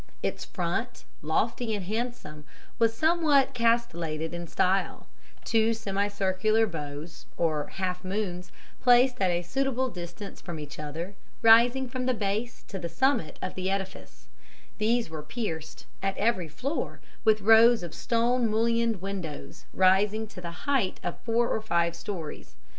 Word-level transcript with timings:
Its 0.23 0.43
front, 0.43 1.03
lofty 1.21 1.75
and 1.75 1.85
handsome, 1.85 2.43
was 2.79 2.91
somewhat 2.97 3.53
castellated 3.53 4.33
in 4.33 4.47
style, 4.47 5.05
two 5.45 5.75
semicircular 5.75 6.65
bows, 6.65 7.27
or 7.37 7.67
half 7.73 8.03
moons, 8.03 8.51
placed 8.81 9.21
at 9.21 9.29
a 9.29 9.43
suitable 9.43 9.89
distance 9.91 10.41
from 10.41 10.59
each 10.59 10.79
other, 10.79 11.13
rising 11.43 11.87
from 11.87 12.07
the 12.07 12.15
base 12.15 12.63
to 12.63 12.79
the 12.79 12.89
summit 12.89 13.37
of 13.43 13.53
the 13.53 13.69
edifice; 13.69 14.27
these 14.79 15.07
were 15.07 15.21
pierced, 15.21 15.85
at 16.01 16.17
every 16.17 16.47
floor, 16.47 16.99
with 17.23 17.39
rows 17.41 17.83
of 17.83 17.93
stone 17.93 18.49
mullioned 18.49 19.03
windows, 19.03 19.65
rising 19.71 20.25
to 20.25 20.41
the 20.41 20.65
height 20.65 20.99
of 21.03 21.21
four 21.21 21.47
or 21.49 21.61
five 21.61 21.95
stories. 21.95 22.55